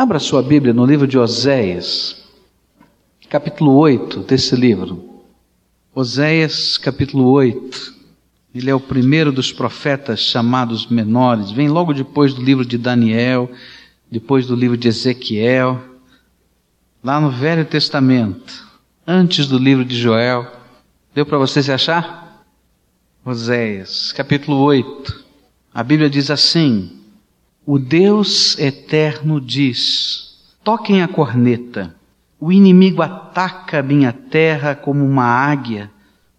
[0.00, 2.24] Abra sua Bíblia no livro de Oséias,
[3.28, 5.20] capítulo 8 desse livro.
[5.94, 7.94] Oséias, capítulo 8.
[8.54, 11.50] Ele é o primeiro dos profetas chamados menores.
[11.50, 13.50] Vem logo depois do livro de Daniel,
[14.10, 15.78] depois do livro de Ezequiel.
[17.04, 18.66] Lá no Velho Testamento,
[19.06, 20.50] antes do livro de Joel.
[21.14, 22.42] Deu para você se achar?
[23.22, 25.24] Oséias, capítulo 8.
[25.74, 26.99] A Bíblia diz assim:
[27.66, 31.94] o Deus eterno diz: toquem a corneta.
[32.38, 35.90] O inimigo ataca a minha terra como uma águia,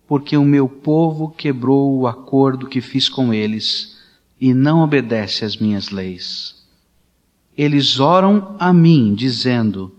[0.07, 3.99] porque o meu povo quebrou o acordo que fiz com eles
[4.39, 6.55] e não obedece às minhas leis.
[7.55, 9.93] Eles oram a mim, dizendo: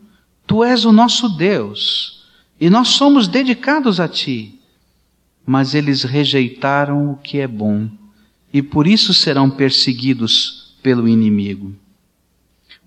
[0.44, 2.26] Tu és o nosso Deus
[2.60, 4.58] e nós somos dedicados a ti.
[5.46, 7.88] Mas eles rejeitaram o que é bom
[8.52, 11.72] e por isso serão perseguidos pelo inimigo.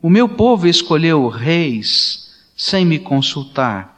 [0.02, 3.96] O meu povo escolheu reis sem me consultar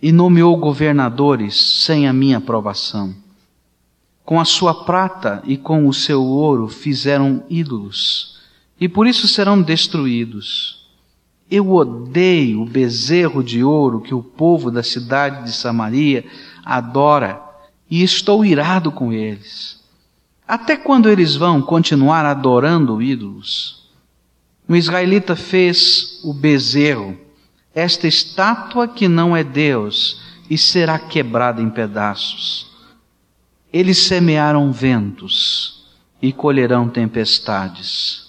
[0.00, 3.14] e nomeou governadores sem a minha aprovação.
[4.24, 8.40] Com a sua prata e com o seu ouro fizeram ídolos
[8.80, 10.88] e por isso serão destruídos.
[11.50, 16.24] Eu odeio o bezerro de ouro que o povo da cidade de Samaria
[16.64, 17.40] adora
[17.90, 19.81] e estou irado com eles.
[20.52, 23.88] Até quando eles vão continuar adorando ídolos?
[24.68, 27.18] O israelita fez o bezerro,
[27.74, 32.70] esta estátua que não é Deus, e será quebrada em pedaços.
[33.72, 35.86] Eles semearam ventos
[36.20, 38.26] e colherão tempestades.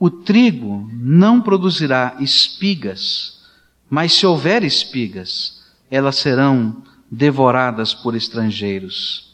[0.00, 3.40] O trigo não produzirá espigas,
[3.88, 9.29] mas se houver espigas, elas serão devoradas por estrangeiros.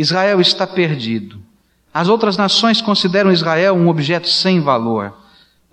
[0.00, 1.38] Israel está perdido.
[1.92, 5.12] As outras nações consideram Israel um objeto sem valor.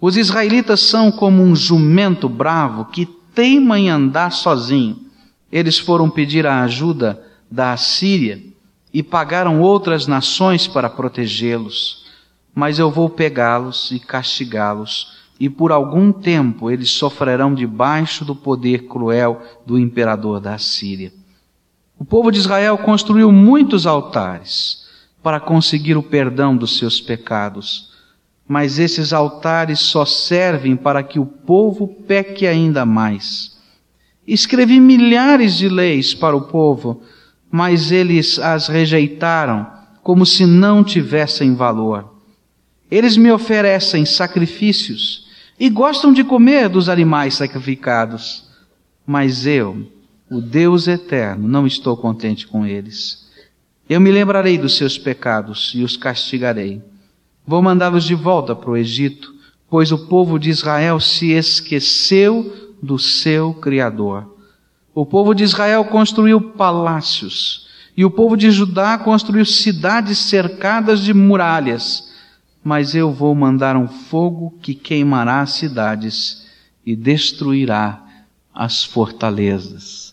[0.01, 4.99] Os israelitas são como um jumento bravo que teima em andar sozinho.
[5.49, 8.43] Eles foram pedir a ajuda da Assíria
[8.93, 12.05] e pagaram outras nações para protegê-los.
[12.53, 18.87] Mas eu vou pegá-los e castigá-los, e por algum tempo eles sofrerão debaixo do poder
[18.87, 21.13] cruel do imperador da Assíria.
[21.99, 24.85] O povo de Israel construiu muitos altares
[25.23, 27.91] para conseguir o perdão dos seus pecados,
[28.47, 33.57] mas esses altares só servem para que o povo peque ainda mais.
[34.27, 37.01] Escrevi milhares de leis para o povo,
[37.51, 39.65] mas eles as rejeitaram
[40.03, 42.13] como se não tivessem valor.
[42.91, 45.25] Eles me oferecem sacrifícios
[45.59, 48.45] e gostam de comer dos animais sacrificados,
[49.05, 49.96] mas eu
[50.29, 53.27] o Deus eterno, não estou contente com eles.
[53.89, 56.81] Eu me lembrarei dos seus pecados e os castigarei.
[57.45, 59.33] Vou mandá-los de volta para o Egito,
[59.69, 64.35] pois o povo de Israel se esqueceu do seu Criador.
[64.93, 71.13] O povo de Israel construiu palácios, e o povo de Judá construiu cidades cercadas de
[71.13, 72.11] muralhas.
[72.63, 76.45] Mas eu vou mandar um fogo que queimará as cidades
[76.85, 78.03] e destruirá
[78.53, 80.06] as fortalezas.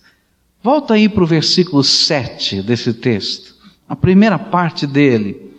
[0.65, 3.55] Volta aí para o versículo 7 desse texto.
[3.87, 5.53] A primeira parte dele.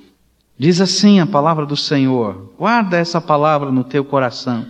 [0.58, 2.52] Diz assim a palavra do Senhor.
[2.58, 4.66] Guarda essa palavra no teu coração.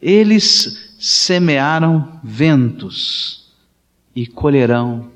[0.00, 3.52] Eles semearam ventos
[4.16, 5.10] e colherão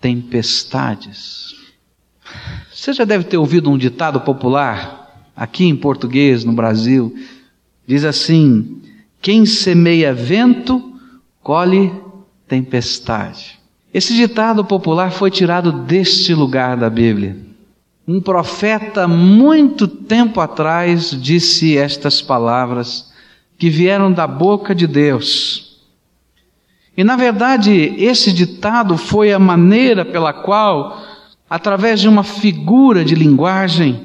[0.00, 1.54] tempestades.
[2.68, 7.16] Você já deve ter ouvido um ditado popular, aqui em português, no Brasil.
[7.86, 8.82] Diz assim:
[9.20, 10.98] Quem semeia vento,
[11.40, 12.01] colhe
[12.52, 13.58] tempestade.
[13.94, 17.34] Esse ditado popular foi tirado deste lugar da Bíblia.
[18.06, 23.10] Um profeta, muito tempo atrás, disse estas palavras
[23.56, 25.80] que vieram da boca de Deus.
[26.94, 31.02] E na verdade, esse ditado foi a maneira pela qual,
[31.48, 33.98] através de uma figura de linguagem,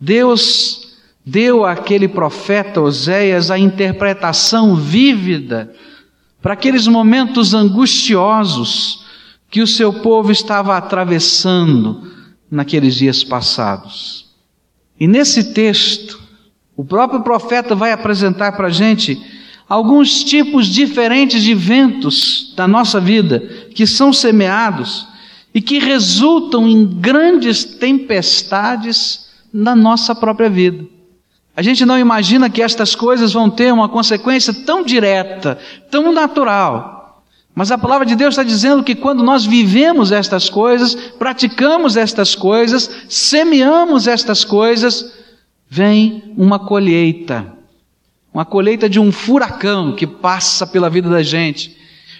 [0.00, 5.72] Deus deu àquele profeta Oséias a interpretação vívida
[6.46, 9.04] para aqueles momentos angustiosos
[9.50, 12.08] que o seu povo estava atravessando
[12.48, 14.26] naqueles dias passados.
[15.00, 16.22] E nesse texto,
[16.76, 19.20] o próprio profeta vai apresentar para a gente
[19.68, 23.40] alguns tipos diferentes de ventos da nossa vida
[23.74, 25.04] que são semeados
[25.52, 30.95] e que resultam em grandes tempestades na nossa própria vida.
[31.56, 35.58] A gente não imagina que estas coisas vão ter uma consequência tão direta,
[35.90, 37.24] tão natural.
[37.54, 42.34] Mas a palavra de Deus está dizendo que quando nós vivemos estas coisas, praticamos estas
[42.34, 45.14] coisas, semeamos estas coisas,
[45.66, 47.50] vem uma colheita,
[48.34, 51.74] uma colheita de um furacão que passa pela vida da gente.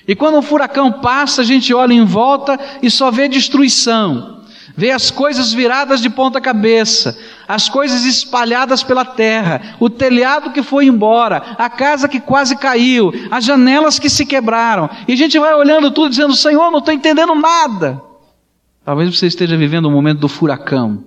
[0.08, 4.35] E quando um furacão passa, a gente olha em volta e só vê destruição.
[4.76, 7.18] Vê as coisas viradas de ponta cabeça,
[7.48, 13.10] as coisas espalhadas pela terra, o telhado que foi embora, a casa que quase caiu,
[13.30, 14.90] as janelas que se quebraram.
[15.08, 18.02] E a gente vai olhando tudo dizendo: Senhor, não estou entendendo nada.
[18.84, 21.02] Talvez você esteja vivendo o um momento do furacão.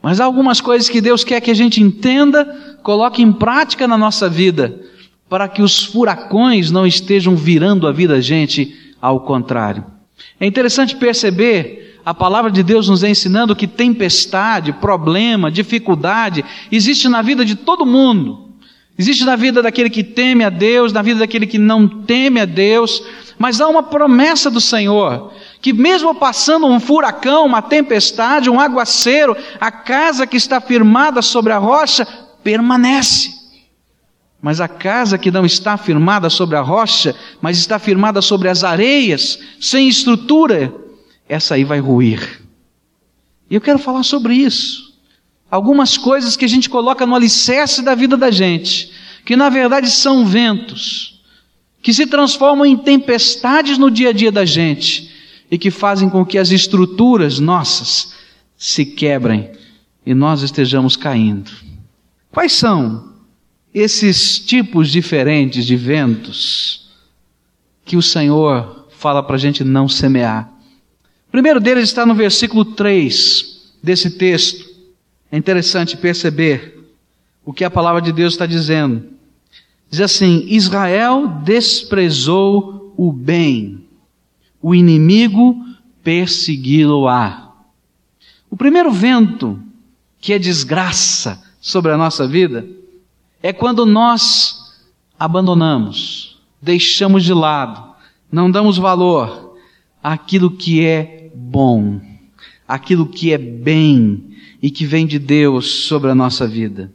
[0.00, 3.98] Mas há algumas coisas que Deus quer que a gente entenda, coloque em prática na
[3.98, 4.80] nossa vida,
[5.28, 9.84] para que os furacões não estejam virando a vida da gente ao contrário.
[10.40, 17.22] É interessante perceber a palavra de Deus nos ensinando que tempestade, problema, dificuldade existe na
[17.22, 18.50] vida de todo mundo.
[18.98, 22.44] Existe na vida daquele que teme a Deus, na vida daquele que não teme a
[22.44, 23.02] Deus,
[23.38, 29.36] mas há uma promessa do Senhor, que mesmo passando um furacão, uma tempestade, um aguaceiro,
[29.60, 32.06] a casa que está firmada sobre a rocha
[32.42, 33.30] permanece.
[34.40, 38.64] Mas a casa que não está firmada sobre a rocha, mas está firmada sobre as
[38.64, 40.81] areias, sem estrutura,
[41.32, 42.42] essa aí vai ruir.
[43.50, 44.92] E eu quero falar sobre isso.
[45.50, 48.90] Algumas coisas que a gente coloca no alicerce da vida da gente,
[49.24, 51.22] que na verdade são ventos,
[51.82, 55.10] que se transformam em tempestades no dia a dia da gente
[55.50, 58.14] e que fazem com que as estruturas nossas
[58.56, 59.50] se quebrem
[60.04, 61.50] e nós estejamos caindo.
[62.30, 63.12] Quais são
[63.74, 66.90] esses tipos diferentes de ventos
[67.84, 70.48] que o Senhor fala para a gente não semear.
[71.32, 74.68] O primeiro deles está no versículo 3 desse texto.
[75.30, 76.78] É interessante perceber
[77.42, 79.08] o que a palavra de Deus está dizendo.
[79.88, 83.82] Diz assim: Israel desprezou o bem,
[84.60, 85.56] o inimigo
[86.04, 87.50] persegui-lo-á.
[88.50, 89.58] O primeiro vento
[90.20, 92.68] que é desgraça sobre a nossa vida
[93.42, 94.84] é quando nós
[95.18, 97.94] abandonamos, deixamos de lado,
[98.30, 99.56] não damos valor
[100.02, 101.21] àquilo que é
[101.52, 102.00] bom,
[102.66, 104.24] aquilo que é bem
[104.62, 106.90] e que vem de Deus sobre a nossa vida.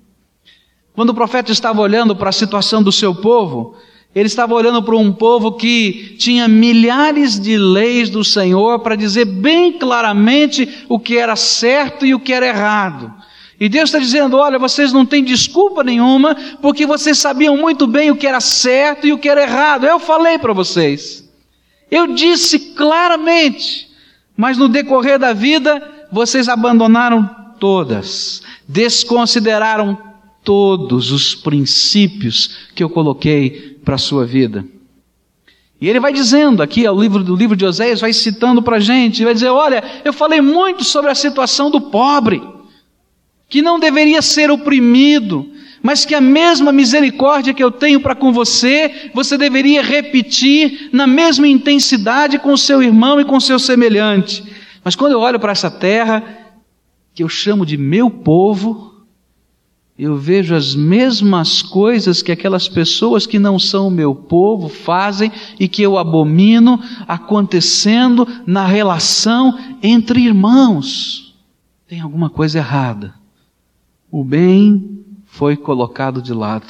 [0.93, 3.75] Quando o profeta estava olhando para a situação do seu povo,
[4.15, 9.25] ele estava olhando para um povo que tinha milhares de leis do Senhor para dizer
[9.25, 13.13] bem claramente o que era certo e o que era errado.
[13.59, 18.09] E Deus está dizendo: olha, vocês não têm desculpa nenhuma, porque vocês sabiam muito bem
[18.09, 19.85] o que era certo e o que era errado.
[19.85, 21.27] Eu falei para vocês.
[21.91, 23.86] Eu disse claramente,
[24.37, 25.81] mas no decorrer da vida,
[26.11, 27.27] vocês abandonaram
[27.59, 29.97] todas, desconsideraram
[30.43, 34.63] todos os princípios que eu coloquei para a sua vida.
[35.79, 38.79] E ele vai dizendo aqui, ao livro do livro de Oséias, vai citando para a
[38.79, 42.41] gente, vai dizer: olha, eu falei muito sobre a situação do pobre
[43.49, 45.49] que não deveria ser oprimido,
[45.87, 51.07] mas que a mesma misericórdia que eu tenho para com você, você deveria repetir na
[51.07, 54.43] mesma intensidade com o seu irmão e com o seu semelhante.
[54.83, 56.21] Mas quando eu olho para essa terra,
[57.13, 58.95] que eu chamo de meu povo,
[59.97, 65.69] eu vejo as mesmas coisas que aquelas pessoas que não são meu povo fazem e
[65.69, 71.33] que eu abomino acontecendo na relação entre irmãos.
[71.87, 73.15] Tem alguma coisa errada
[74.11, 74.96] o bem
[75.37, 76.65] foi colocado de lado.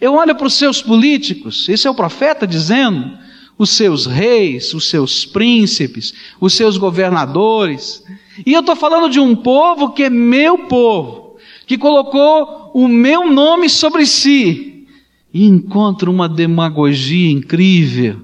[0.00, 3.18] Eu olho para os seus políticos, esse é o profeta dizendo,
[3.58, 8.02] os seus reis, os seus príncipes, os seus governadores,
[8.44, 11.36] e eu estou falando de um povo que é meu povo,
[11.66, 14.86] que colocou o meu nome sobre si,
[15.32, 18.22] e encontro uma demagogia incrível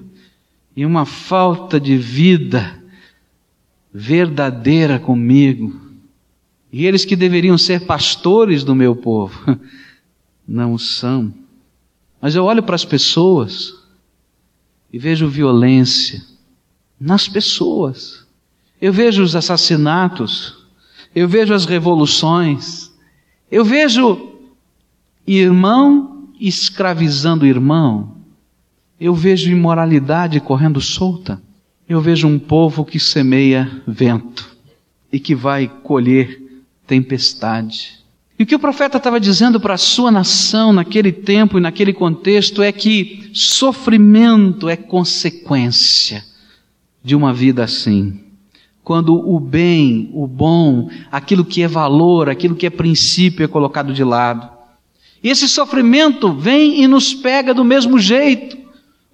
[0.75, 2.83] e uma falta de vida
[3.93, 5.90] verdadeira comigo.
[6.73, 9.59] E eles que deveriam ser pastores do meu povo,
[10.47, 11.33] não são.
[12.21, 13.75] Mas eu olho para as pessoas
[14.93, 16.23] e vejo violência
[17.01, 18.27] nas pessoas.
[18.81, 20.59] Eu vejo os assassinatos,
[21.15, 22.91] eu vejo as revoluções,
[23.51, 24.37] eu vejo
[25.27, 28.17] irmão escravizando irmão,
[28.99, 31.41] eu vejo imoralidade correndo solta,
[31.89, 34.57] eu vejo um povo que semeia vento
[35.13, 36.50] e que vai colher
[36.91, 38.01] tempestade.
[38.37, 41.93] E o que o profeta estava dizendo para a sua nação naquele tempo e naquele
[41.93, 46.25] contexto é que sofrimento é consequência
[47.01, 48.19] de uma vida assim.
[48.83, 53.93] Quando o bem, o bom, aquilo que é valor, aquilo que é princípio é colocado
[53.93, 54.51] de lado.
[55.23, 58.59] E esse sofrimento vem e nos pega do mesmo jeito,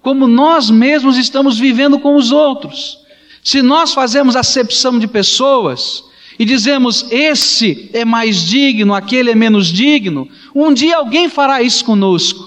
[0.01, 2.97] como nós mesmos estamos vivendo com os outros.
[3.43, 6.06] Se nós fazemos acepção de pessoas,
[6.39, 11.83] e dizemos esse é mais digno, aquele é menos digno, um dia alguém fará isso
[11.83, 12.45] conosco.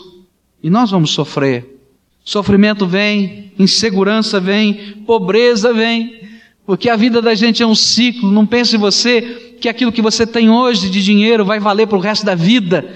[0.63, 1.81] E nós vamos sofrer.
[2.25, 6.21] Sofrimento vem, insegurança vem, pobreza vem,
[6.65, 8.31] porque a vida da gente é um ciclo.
[8.31, 12.01] Não pense você que aquilo que você tem hoje de dinheiro vai valer para o
[12.01, 12.95] resto da vida.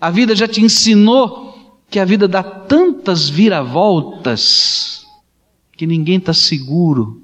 [0.00, 1.48] A vida já te ensinou
[1.90, 5.06] que a vida dá tantas viravoltas
[5.76, 7.22] que ninguém está seguro.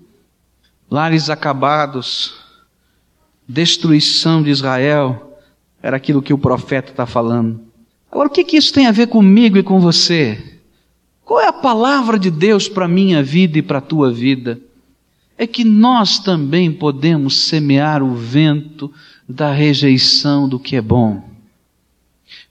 [0.91, 2.44] Lares acabados,
[3.49, 5.39] destruição de Israel,
[5.83, 7.61] era aquilo que o profeta está falando.
[8.11, 10.61] Agora, o que, que isso tem a ver comigo e com você?
[11.25, 14.61] Qual é a palavra de Deus para a minha vida e para a tua vida?
[15.37, 18.93] É que nós também podemos semear o vento
[19.29, 21.29] da rejeição do que é bom.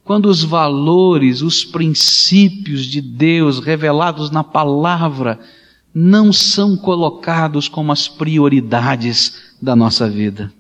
[0.03, 5.39] Quando os valores, os princípios de Deus revelados na palavra
[5.93, 10.51] não são colocados como as prioridades da nossa vida.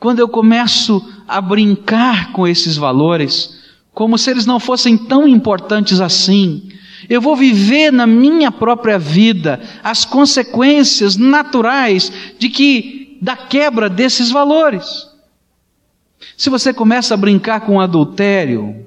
[0.00, 3.60] Quando eu começo a brincar com esses valores,
[3.92, 6.70] como se eles não fossem tão importantes assim,
[7.06, 14.30] eu vou viver na minha própria vida as consequências naturais de que da quebra desses
[14.30, 15.06] valores.
[16.34, 18.86] Se você começa a brincar com adultério,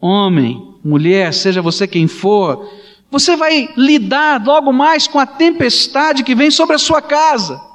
[0.00, 2.66] homem, mulher, seja você quem for,
[3.10, 7.67] você vai lidar logo mais com a tempestade que vem sobre a sua casa.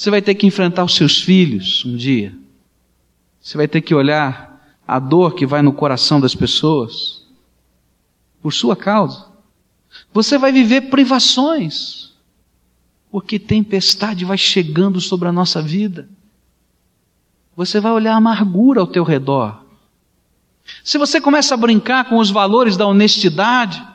[0.00, 2.34] Você vai ter que enfrentar os seus filhos um dia.
[3.38, 7.26] Você vai ter que olhar a dor que vai no coração das pessoas
[8.40, 9.26] por sua causa.
[10.10, 12.14] Você vai viver privações,
[13.10, 16.08] porque tempestade vai chegando sobre a nossa vida.
[17.54, 19.66] Você vai olhar a amargura ao teu redor.
[20.82, 23.86] Se você começa a brincar com os valores da honestidade,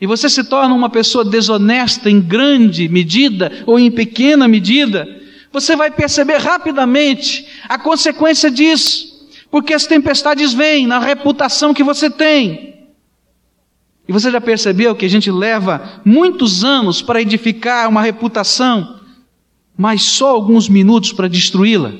[0.00, 5.08] e você se torna uma pessoa desonesta em grande medida ou em pequena medida,
[5.50, 12.10] você vai perceber rapidamente a consequência disso, porque as tempestades vêm na reputação que você
[12.10, 12.74] tem.
[14.06, 19.00] E você já percebeu que a gente leva muitos anos para edificar uma reputação,
[19.76, 21.92] mas só alguns minutos para destruí-la?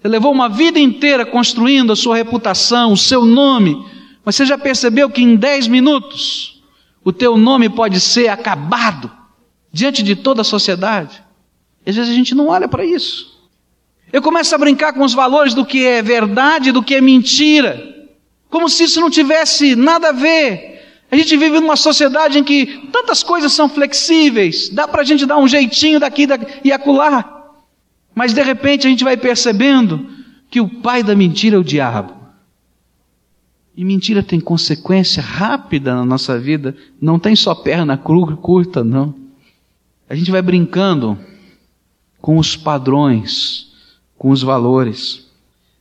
[0.00, 3.84] Você levou uma vida inteira construindo a sua reputação, o seu nome,
[4.24, 6.59] mas você já percebeu que em dez minutos
[7.04, 9.10] o teu nome pode ser acabado
[9.72, 11.22] diante de toda a sociedade?
[11.86, 13.38] Às vezes a gente não olha para isso.
[14.12, 17.00] Eu começo a brincar com os valores do que é verdade e do que é
[17.00, 18.08] mentira,
[18.48, 20.70] como se isso não tivesse nada a ver
[21.10, 25.26] a gente vive numa sociedade em que tantas coisas são flexíveis, dá para a gente
[25.26, 26.28] dar um jeitinho daqui
[26.62, 27.48] e acolá.
[28.14, 30.08] Mas de repente a gente vai percebendo
[30.48, 32.19] que o pai da mentira é o diabo.
[33.80, 39.14] E mentira tem consequência rápida na nossa vida, não tem só perna curta, não.
[40.06, 41.18] A gente vai brincando
[42.20, 43.72] com os padrões,
[44.18, 45.30] com os valores,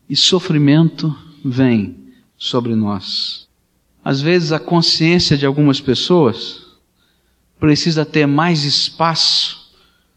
[0.10, 1.14] e sofrimento
[1.44, 3.50] vem sobre nós.
[4.02, 6.68] Às vezes a consciência de algumas pessoas
[7.60, 9.74] precisa ter mais espaço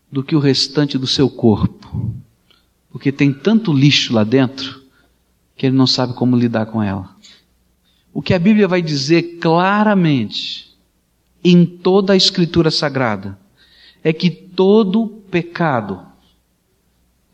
[0.08, 2.14] do que o restante do seu corpo.
[2.92, 4.80] Porque tem tanto lixo lá dentro
[5.56, 7.10] que ele não sabe como lidar com ela.
[8.12, 10.76] O que a Bíblia vai dizer claramente
[11.42, 13.38] em toda a Escritura Sagrada
[14.04, 16.00] é que todo pecado,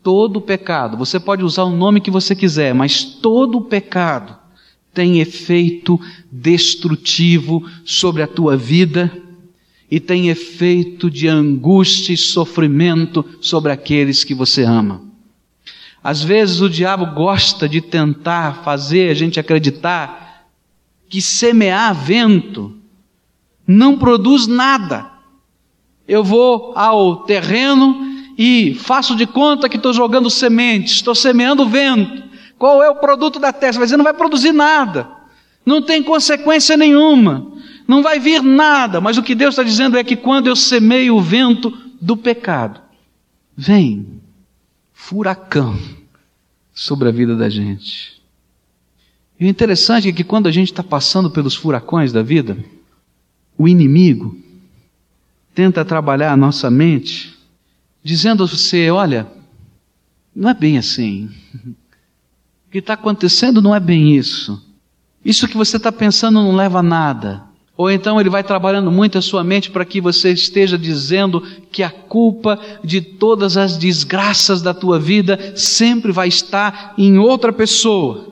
[0.01, 4.37] todo pecado, você pode usar o nome que você quiser, mas todo pecado
[4.93, 5.99] tem efeito
[6.31, 9.11] destrutivo sobre a tua vida
[9.91, 15.01] e tem efeito de angústia e sofrimento sobre aqueles que você ama.
[16.03, 20.28] Às vezes o diabo gosta de tentar fazer a gente acreditar
[21.09, 22.77] que semear vento
[23.67, 25.09] não produz nada.
[26.07, 32.23] Eu vou ao terreno e faço de conta que estou jogando sementes, estou semeando vento.
[32.57, 33.73] Qual é o produto da terra?
[33.73, 35.09] Você vai dizer, não vai produzir nada.
[35.65, 37.51] Não tem consequência nenhuma.
[37.87, 39.01] Não vai vir nada.
[39.01, 42.81] Mas o que Deus está dizendo é que quando eu semeio o vento do pecado,
[43.55, 44.21] vem
[44.93, 45.77] furacão
[46.73, 48.18] sobre a vida da gente.
[49.39, 52.57] E o interessante é que quando a gente está passando pelos furacões da vida,
[53.57, 54.37] o inimigo
[55.55, 57.37] tenta trabalhar a nossa mente,
[58.03, 59.27] dizendo a você: olha,
[60.35, 61.29] não é bem assim.
[62.67, 64.61] O que está acontecendo não é bem isso.
[65.23, 67.43] Isso que você está pensando não leva a nada.
[67.75, 71.41] Ou então ele vai trabalhando muito a sua mente para que você esteja dizendo
[71.71, 77.53] que a culpa de todas as desgraças da tua vida sempre vai estar em outra
[77.53, 78.28] pessoa.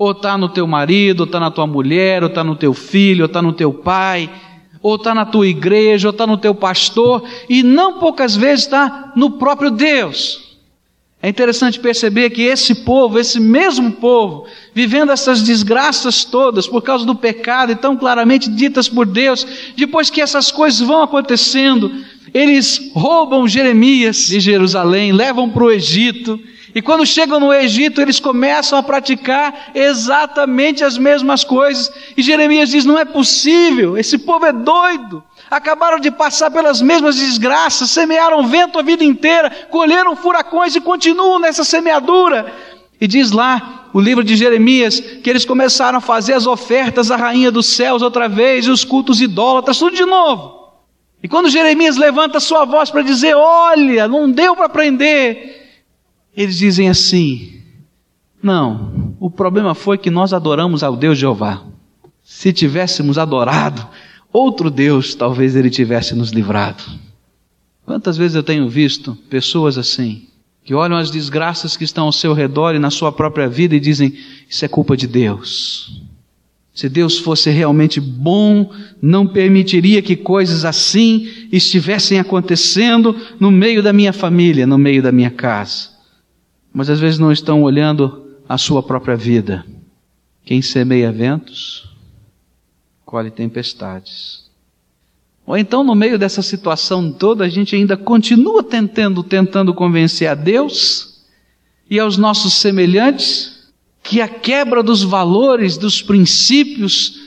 [0.00, 3.24] Ou está no teu marido, ou está na tua mulher, ou está no teu filho,
[3.24, 4.30] ou está no teu pai,
[4.80, 9.12] ou está na tua igreja, ou está no teu pastor, e não poucas vezes está
[9.14, 10.56] no próprio Deus.
[11.22, 17.04] É interessante perceber que esse povo, esse mesmo povo, vivendo essas desgraças todas por causa
[17.04, 21.92] do pecado e tão claramente ditas por Deus, depois que essas coisas vão acontecendo,
[22.32, 26.40] eles roubam Jeremias de Jerusalém, levam para o Egito,
[26.74, 31.92] e quando chegam no Egito, eles começam a praticar exatamente as mesmas coisas.
[32.16, 37.16] E Jeremias diz: não é possível, esse povo é doido acabaram de passar pelas mesmas
[37.16, 42.54] desgraças, semearam vento a vida inteira, colheram furacões e continuam nessa semeadura.
[43.00, 47.16] E diz lá, o livro de Jeremias, que eles começaram a fazer as ofertas à
[47.16, 50.60] rainha dos céus outra vez, e os cultos idólatras, tudo de novo.
[51.22, 55.59] E quando Jeremias levanta sua voz para dizer: Olha, não deu para aprender,
[56.36, 57.62] eles dizem assim:
[58.42, 61.62] Não, o problema foi que nós adoramos ao Deus Jeová.
[62.22, 63.86] Se tivéssemos adorado
[64.32, 66.82] outro Deus, talvez ele tivesse nos livrado.
[67.84, 70.28] Quantas vezes eu tenho visto pessoas assim,
[70.64, 73.80] que olham as desgraças que estão ao seu redor e na sua própria vida e
[73.80, 74.14] dizem:
[74.48, 76.00] Isso é culpa de Deus.
[76.72, 78.72] Se Deus fosse realmente bom,
[79.02, 85.10] não permitiria que coisas assim estivessem acontecendo no meio da minha família, no meio da
[85.10, 85.89] minha casa.
[86.72, 89.64] Mas às vezes não estão olhando a sua própria vida.
[90.44, 91.88] Quem semeia ventos,
[93.04, 94.50] colhe tempestades.
[95.46, 100.34] Ou então, no meio dessa situação toda, a gente ainda continua tentando, tentando convencer a
[100.34, 101.24] Deus
[101.88, 103.72] e aos nossos semelhantes
[104.02, 107.20] que a quebra dos valores, dos princípios,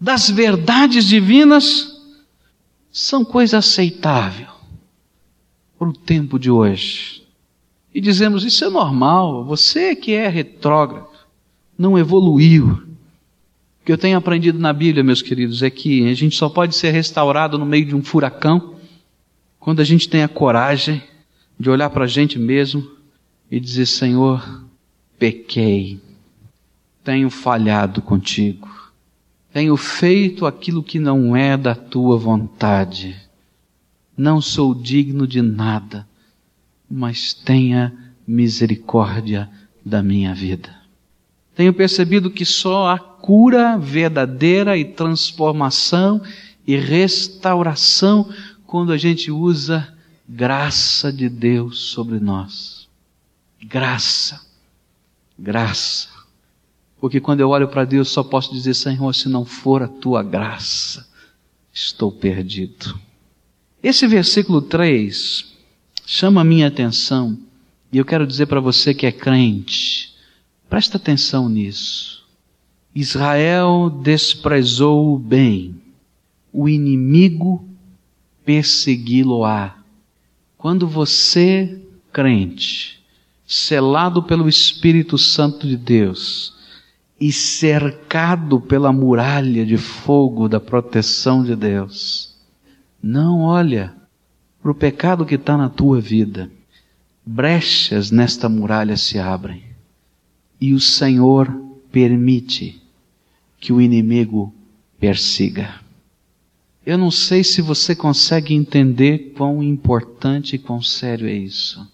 [0.00, 2.00] das verdades divinas
[2.90, 4.48] são coisa aceitável
[5.78, 7.19] para o tempo de hoje.
[7.94, 11.08] E dizemos, isso é normal, você que é retrógrado,
[11.76, 12.82] não evoluiu,
[13.80, 16.76] o que eu tenho aprendido na Bíblia, meus queridos, é que a gente só pode
[16.76, 18.76] ser restaurado no meio de um furacão
[19.58, 21.02] quando a gente tem a coragem
[21.58, 22.86] de olhar para a gente mesmo
[23.50, 24.64] e dizer: Senhor,
[25.18, 26.00] pequei,
[27.02, 28.68] tenho falhado contigo,
[29.52, 33.16] tenho feito aquilo que não é da tua vontade,
[34.16, 36.06] não sou digno de nada,
[36.90, 37.92] mas tenha
[38.26, 39.48] misericórdia
[39.84, 40.74] da minha vida.
[41.54, 46.20] Tenho percebido que só há cura verdadeira e transformação
[46.66, 48.28] e restauração
[48.66, 49.94] quando a gente usa
[50.28, 52.88] graça de Deus sobre nós.
[53.62, 54.40] Graça.
[55.38, 56.08] Graça.
[57.00, 60.22] Porque quando eu olho para Deus só posso dizer, Senhor, se não for a tua
[60.22, 61.08] graça,
[61.72, 62.98] estou perdido.
[63.82, 65.49] Esse versículo 3
[66.12, 67.38] chama a minha atenção
[67.92, 70.10] e eu quero dizer para você que é crente,
[70.68, 72.24] Presta atenção nisso.
[72.94, 75.74] Israel desprezou o bem,
[76.52, 77.68] o inimigo
[78.44, 79.76] persegui-lo-á.
[80.56, 83.02] Quando você, crente,
[83.44, 86.54] selado pelo Espírito Santo de Deus
[87.20, 92.36] e cercado pela muralha de fogo da proteção de Deus,
[93.02, 93.99] não olha
[94.62, 96.50] para o pecado que está na tua vida.
[97.24, 99.62] Brechas nesta muralha se abrem
[100.60, 101.50] e o Senhor
[101.90, 102.80] permite
[103.58, 104.54] que o inimigo
[104.98, 105.80] persiga.
[106.84, 111.86] Eu não sei se você consegue entender quão importante e quão sério é isso.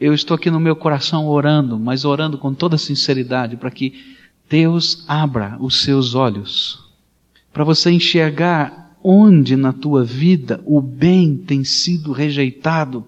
[0.00, 4.16] Eu estou aqui no meu coração orando, mas orando com toda sinceridade para que
[4.48, 6.84] Deus abra os seus olhos,
[7.52, 13.04] para você enxergar onde na tua vida o bem tem sido rejeitado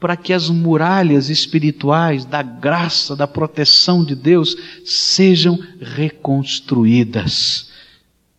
[0.00, 7.70] para que as muralhas espirituais da graça, da proteção de Deus sejam reconstruídas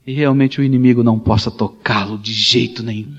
[0.05, 3.15] e realmente o inimigo não possa tocá-lo de jeito nenhum.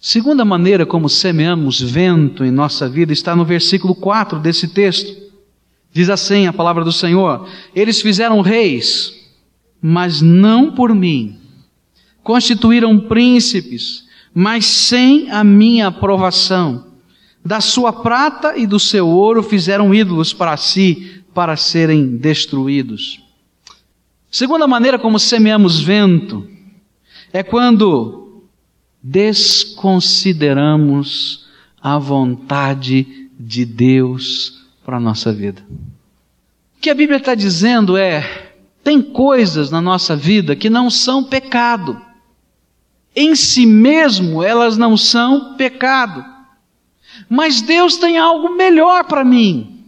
[0.00, 5.28] Segunda maneira como semeamos vento em nossa vida está no versículo 4 desse texto.
[5.92, 9.12] Diz assim a palavra do Senhor: Eles fizeram reis,
[9.82, 11.37] mas não por mim.
[12.22, 16.88] Constituíram príncipes, mas sem a minha aprovação
[17.44, 23.20] da sua prata e do seu ouro fizeram ídolos para si, para serem destruídos.
[24.30, 26.46] Segunda maneira como semeamos vento
[27.32, 28.42] é quando
[29.02, 31.46] desconsideramos
[31.80, 35.64] a vontade de Deus para a nossa vida.
[36.76, 38.52] O que a Bíblia está dizendo é:
[38.84, 41.98] tem coisas na nossa vida que não são pecado.
[43.20, 46.24] Em si mesmo elas não são pecado.
[47.28, 49.82] Mas Deus tem algo melhor para mim.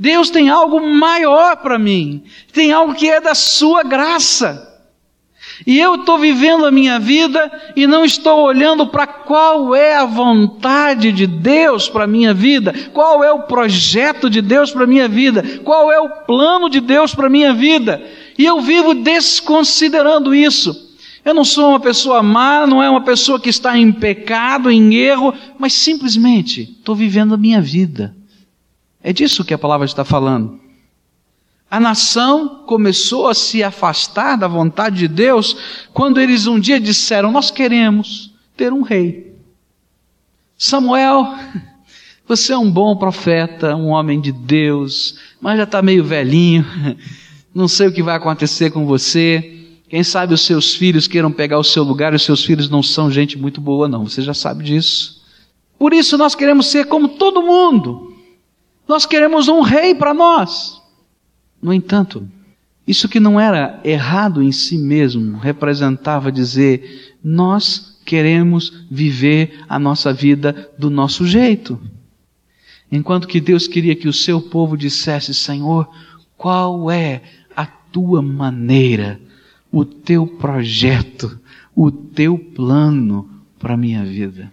[0.00, 2.24] Deus tem algo maior para mim.
[2.54, 4.80] Tem algo que é da sua graça.
[5.66, 10.06] E eu estou vivendo a minha vida e não estou olhando para qual é a
[10.06, 14.86] vontade de Deus para a minha vida, qual é o projeto de Deus para a
[14.86, 18.02] minha vida, qual é o plano de Deus para a minha vida.
[18.38, 20.83] E eu vivo desconsiderando isso.
[21.24, 24.94] Eu não sou uma pessoa má, não é uma pessoa que está em pecado, em
[24.94, 28.14] erro, mas simplesmente estou vivendo a minha vida.
[29.02, 30.60] É disso que a palavra está falando.
[31.70, 35.56] A nação começou a se afastar da vontade de Deus
[35.94, 39.34] quando eles um dia disseram: Nós queremos ter um rei.
[40.58, 41.34] Samuel,
[42.28, 46.64] você é um bom profeta, um homem de Deus, mas já está meio velhinho,
[47.54, 49.63] não sei o que vai acontecer com você.
[49.94, 52.82] Quem sabe os seus filhos queiram pegar o seu lugar e os seus filhos não
[52.82, 55.22] são gente muito boa, não, você já sabe disso.
[55.78, 58.12] Por isso nós queremos ser como todo mundo.
[58.88, 60.82] Nós queremos um rei para nós.
[61.62, 62.28] No entanto,
[62.84, 70.12] isso que não era errado em si mesmo, representava dizer: nós queremos viver a nossa
[70.12, 71.80] vida do nosso jeito.
[72.90, 75.88] Enquanto que Deus queria que o seu povo dissesse: Senhor,
[76.36, 77.22] qual é
[77.54, 79.20] a tua maneira,
[79.74, 81.36] o teu projeto,
[81.74, 84.52] o teu plano para a minha vida?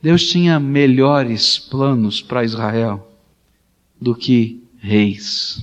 [0.00, 3.12] Deus tinha melhores planos para Israel
[4.00, 5.62] do que reis.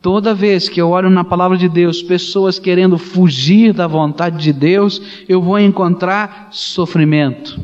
[0.00, 4.54] Toda vez que eu olho na palavra de Deus pessoas querendo fugir da vontade de
[4.54, 7.60] Deus, eu vou encontrar sofrimento.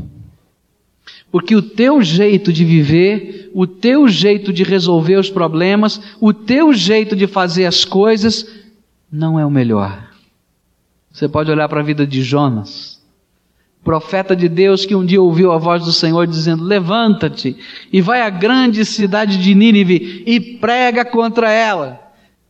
[1.33, 6.75] Porque o teu jeito de viver, o teu jeito de resolver os problemas, o teu
[6.75, 8.47] jeito de fazer as coisas,
[9.11, 10.08] não é o melhor.
[11.18, 13.02] Você pode olhar para a vida de Jonas,
[13.83, 17.57] profeta de Deus que um dia ouviu a voz do Senhor dizendo: Levanta-te
[17.92, 22.00] e vai à grande cidade de Nínive e prega contra ela.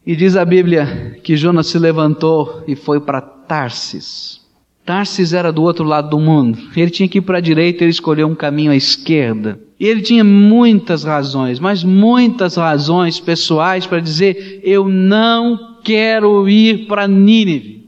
[0.07, 4.42] E diz a Bíblia que Jonas se levantou e foi para Tarsis.
[4.85, 6.59] Tarsis era do outro lado do mundo.
[6.76, 9.59] Ele tinha que ir para a direita, ele escolheu um caminho à esquerda.
[9.81, 16.87] E ele tinha muitas razões, mas muitas razões pessoais para dizer: eu não quero ir
[16.87, 17.78] para Nínive.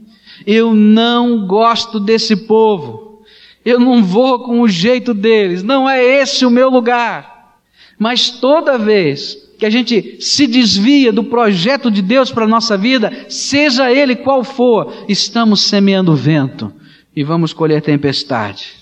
[0.45, 3.21] Eu não gosto desse povo.
[3.63, 5.63] Eu não vou com o jeito deles.
[5.63, 7.57] Não é esse o meu lugar.
[7.97, 12.75] Mas toda vez que a gente se desvia do projeto de Deus para a nossa
[12.75, 16.73] vida, seja ele qual for, estamos semeando vento
[17.15, 18.81] e vamos colher tempestade.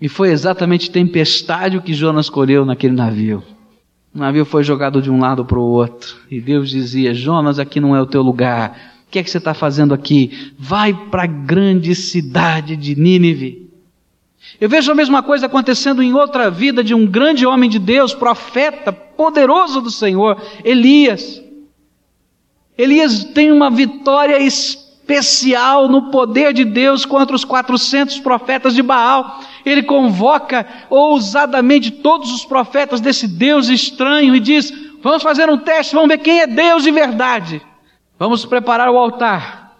[0.00, 3.42] E foi exatamente tempestade o que Jonas colheu naquele navio.
[4.12, 6.16] O navio foi jogado de um lado para o outro.
[6.30, 8.95] E Deus dizia: Jonas, aqui não é o teu lugar.
[9.06, 10.52] O que é que você está fazendo aqui?
[10.58, 13.70] Vai para a grande cidade de Nínive.
[14.60, 18.14] Eu vejo a mesma coisa acontecendo em outra vida de um grande homem de Deus,
[18.14, 21.42] profeta, poderoso do Senhor, Elias.
[22.76, 29.40] Elias tem uma vitória especial no poder de Deus contra os 400 profetas de Baal.
[29.64, 35.94] Ele convoca ousadamente todos os profetas desse Deus estranho e diz: Vamos fazer um teste,
[35.94, 37.62] vamos ver quem é Deus de verdade.
[38.18, 39.78] Vamos preparar o altar.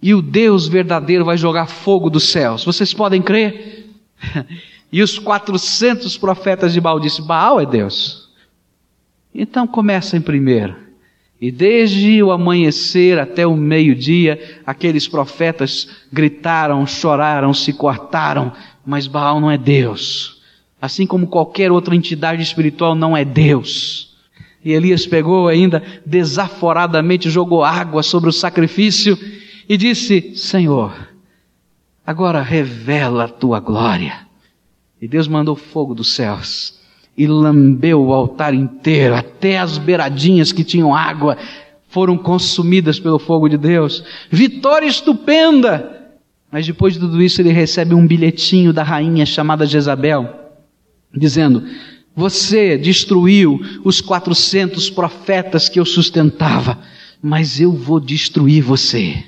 [0.00, 2.64] E o Deus verdadeiro vai jogar fogo dos céus.
[2.64, 3.90] Vocês podem crer?
[4.92, 8.28] e os 400 profetas de Baal disseram: Baal é Deus.
[9.34, 10.76] Então começa em primeiro.
[11.40, 18.52] E desde o amanhecer até o meio-dia, aqueles profetas gritaram, choraram, se cortaram,
[18.86, 20.42] mas Baal não é Deus.
[20.80, 24.13] Assim como qualquer outra entidade espiritual não é Deus.
[24.64, 29.18] E Elias pegou ainda desaforadamente, jogou água sobre o sacrifício
[29.68, 30.92] e disse: Senhor,
[32.06, 34.14] Agora revela a tua glória.
[35.00, 36.78] E Deus mandou fogo dos céus
[37.16, 41.38] e lambeu o altar inteiro, até as beiradinhas que tinham água
[41.88, 44.04] foram consumidas pelo fogo de Deus.
[44.30, 45.92] Vitória estupenda!
[46.50, 50.28] Mas depois de tudo isso, ele recebe um bilhetinho da rainha chamada Jezabel,
[51.12, 51.64] dizendo:
[52.16, 56.78] Você destruiu os 400 profetas que eu sustentava,
[57.20, 59.24] mas eu vou destruir você.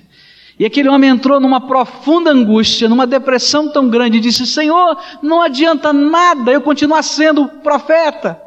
[0.58, 5.42] E aquele homem entrou numa profunda angústia, numa depressão tão grande, e disse: Senhor, não
[5.42, 8.40] adianta nada eu continuar sendo profeta.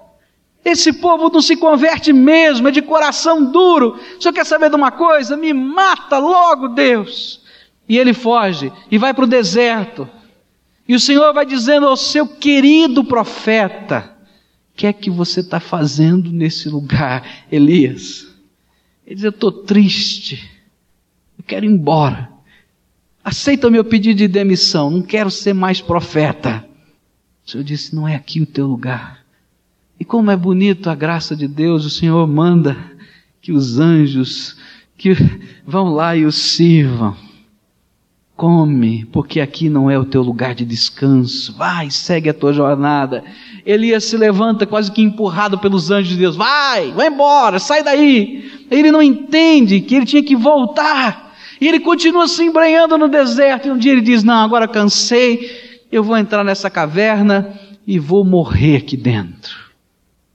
[0.64, 4.00] Esse povo não se converte mesmo, é de coração duro.
[4.18, 5.38] O senhor quer saber de uma coisa?
[5.38, 7.42] Me mata logo, Deus.
[7.88, 10.08] E ele foge e vai para o deserto.
[10.88, 14.16] E o Senhor vai dizendo ao seu querido profeta:
[14.80, 18.28] que é que você está fazendo nesse lugar, Elias?
[19.06, 20.60] Ele diz: Eu estou triste
[21.40, 22.30] eu quero ir embora.
[23.24, 24.90] Aceita meu pedido de demissão.
[24.90, 26.68] Não quero ser mais profeta.
[27.46, 29.24] O Senhor disse: Não é aqui o teu lugar.
[29.98, 32.78] E como é bonito a graça de Deus, o Senhor manda
[33.42, 34.58] que os anjos
[34.98, 35.14] que
[35.66, 37.16] vão lá e o sirvam.
[38.40, 41.54] Come, porque aqui não é o teu lugar de descanso.
[41.58, 43.22] Vai, segue a tua jornada.
[43.66, 46.38] Elias se levanta quase que empurrado pelos anjos de Deus.
[46.38, 48.66] Vai, vai embora, sai daí.
[48.72, 51.36] Ele não entende que ele tinha que voltar.
[51.60, 53.68] E ele continua se embranhando no deserto.
[53.68, 55.84] E um dia ele diz: Não, agora cansei.
[55.92, 59.70] Eu vou entrar nessa caverna e vou morrer aqui dentro.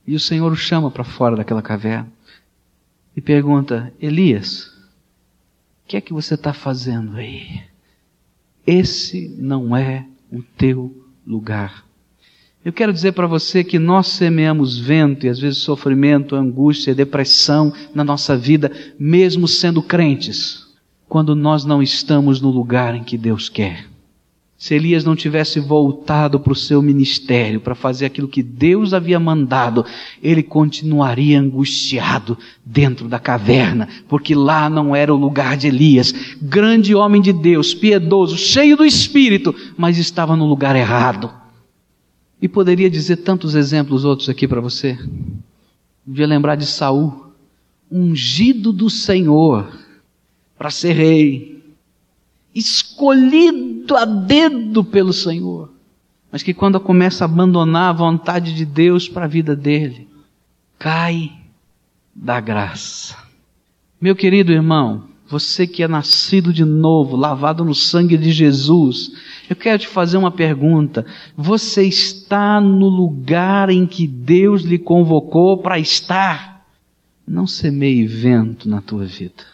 [0.06, 2.06] E o Senhor o chama para fora daquela caverna
[3.16, 7.62] e pergunta: Elias, o que é que você está fazendo aí?
[8.66, 11.84] Esse não é o teu lugar.
[12.64, 17.72] Eu quero dizer para você que nós semeamos vento e às vezes sofrimento, angústia, depressão
[17.94, 20.66] na nossa vida, mesmo sendo crentes,
[21.06, 23.93] quando nós não estamos no lugar em que Deus quer.
[24.56, 29.18] Se Elias não tivesse voltado para o seu ministério, para fazer aquilo que Deus havia
[29.18, 29.84] mandado,
[30.22, 36.14] ele continuaria angustiado dentro da caverna, porque lá não era o lugar de Elias.
[36.40, 41.30] Grande homem de Deus, piedoso, cheio do espírito, mas estava no lugar errado.
[42.40, 44.98] E poderia dizer tantos exemplos outros aqui para você.
[46.06, 47.32] Podia lembrar de Saul,
[47.90, 49.68] ungido do Senhor
[50.56, 51.53] para ser rei
[52.54, 55.72] escolhido a dedo pelo Senhor,
[56.30, 60.08] mas que quando começa a abandonar a vontade de Deus para a vida dele,
[60.78, 61.32] cai
[62.14, 63.16] da graça.
[64.00, 69.12] Meu querido irmão, você que é nascido de novo, lavado no sangue de Jesus,
[69.48, 71.04] eu quero te fazer uma pergunta.
[71.36, 76.66] Você está no lugar em que Deus lhe convocou para estar?
[77.26, 79.53] Não semeie vento na tua vida.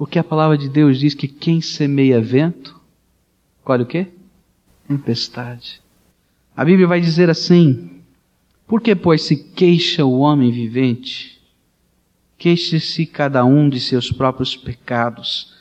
[0.00, 2.74] Porque a palavra de Deus diz que quem semeia vento,
[3.62, 4.06] colhe o quê?
[4.88, 5.82] Tempestade.
[6.56, 8.00] A Bíblia vai dizer assim:
[8.66, 11.38] Por que, pois, se queixa o homem vivente?
[12.38, 15.52] Queixe-se cada um de seus próprios pecados.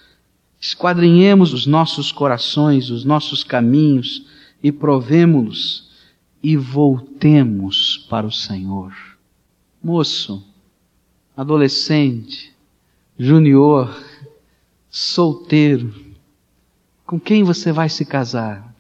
[0.57, 4.25] Esquadrinhemos os nossos corações, os nossos caminhos
[4.63, 5.89] e provemo-los
[6.41, 8.93] e voltemos para o Senhor.
[9.83, 10.41] Moço,
[11.35, 12.53] adolescente,
[13.17, 14.07] junior,
[14.89, 15.93] solteiro,
[17.05, 18.73] com quem você vai se casar?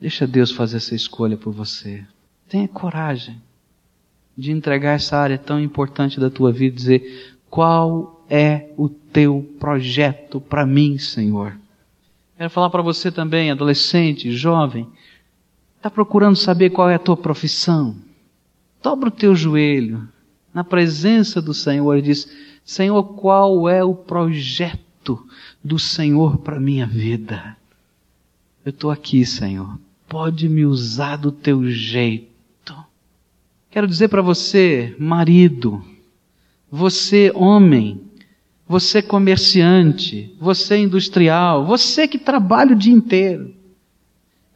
[0.00, 2.04] Deixa Deus fazer essa escolha por você.
[2.48, 3.40] Tenha coragem
[4.36, 9.48] de entregar essa área tão importante da tua vida e dizer: qual é o teu
[9.58, 11.56] projeto para mim, Senhor?
[12.36, 14.88] Quero falar para você também, adolescente, jovem,
[15.76, 17.94] está procurando saber qual é a tua profissão?
[18.82, 20.06] Dobra o teu joelho
[20.52, 22.28] na presença do Senhor e diz:
[22.64, 24.84] Senhor, qual é o projeto?
[25.62, 27.56] Do Senhor para minha vida.
[28.64, 29.78] Eu estou aqui, Senhor.
[30.08, 32.74] Pode me usar do teu jeito.
[33.70, 35.84] Quero dizer para você, marido,
[36.70, 38.00] você homem,
[38.66, 43.54] você comerciante, você industrial, você que trabalha o dia inteiro.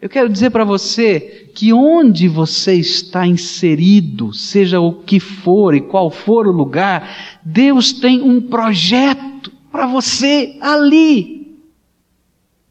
[0.00, 5.80] Eu quero dizer para você que onde você está inserido, seja o que for e
[5.80, 11.38] qual for o lugar, Deus tem um projeto para você ali.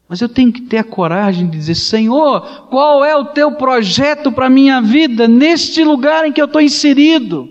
[0.08, 4.32] Mas eu tenho que ter a coragem de dizer: Senhor, qual é o teu projeto
[4.32, 7.48] para a minha vida neste lugar em que eu estou inserido?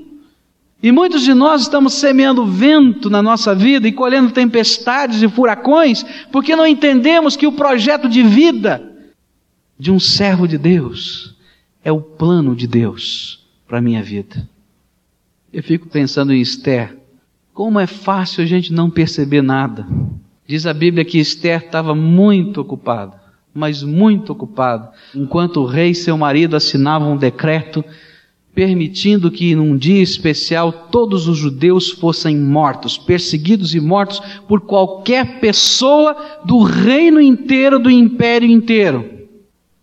[0.82, 6.04] E muitos de nós estamos semeando vento na nossa vida e colhendo tempestades e furacões,
[6.32, 8.96] porque não entendemos que o projeto de vida
[9.78, 11.36] de um servo de Deus
[11.84, 14.48] é o plano de Deus para a minha vida.
[15.52, 16.96] Eu fico pensando em Esther,
[17.58, 19.84] como é fácil a gente não perceber nada.
[20.46, 23.20] Diz a Bíblia que Esther estava muito ocupada,
[23.52, 27.84] mas muito ocupada, enquanto o rei e seu marido assinavam um decreto
[28.54, 35.39] permitindo que num dia especial todos os judeus fossem mortos, perseguidos e mortos por qualquer
[35.39, 36.15] pessoa
[36.46, 39.17] do reino inteiro, do império inteiro.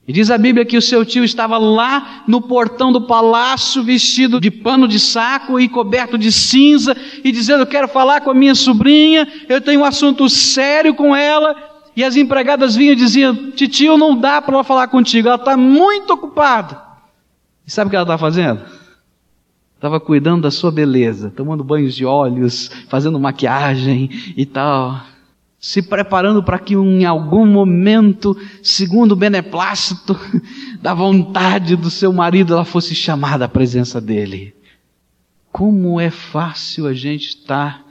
[0.07, 4.39] E diz a Bíblia que o seu tio estava lá no portão do palácio, vestido
[4.39, 8.35] de pano de saco e coberto de cinza, e dizendo: Eu quero falar com a
[8.35, 11.57] minha sobrinha, eu tenho um assunto sério com ela.
[11.97, 15.57] E as empregadas vinham e diziam: Titio, não dá para ela falar contigo, ela está
[15.57, 16.83] muito ocupada.
[17.67, 18.61] E sabe o que ela está fazendo?
[19.75, 25.14] Estava cuidando da sua beleza, tomando banhos de óleos, fazendo maquiagem e tal
[25.65, 30.15] se preparando para que em algum momento, segundo o beneplácito
[30.79, 34.55] da vontade do seu marido, ela fosse chamada à presença dele.
[35.51, 37.83] Como é fácil a gente estar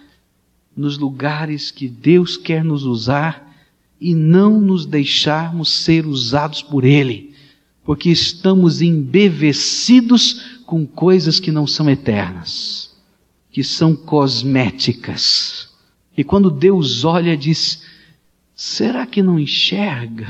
[0.77, 3.51] nos lugares que Deus quer nos usar
[3.99, 7.33] e não nos deixarmos ser usados por Ele,
[7.83, 12.95] porque estamos embevecidos com coisas que não são eternas,
[13.51, 15.72] que são cosméticas
[16.15, 17.83] e quando Deus olha, diz:
[18.55, 20.27] Será que não enxerga